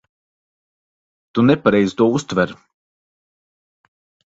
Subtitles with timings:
[1.35, 2.59] Tu nepareizi to uztver.